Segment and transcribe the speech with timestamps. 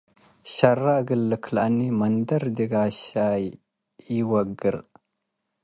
[0.53, 3.43] ሸረ እግል ልክለአኒ- መንደርዲ ጋሻይ
[4.15, 4.75] ኢወግር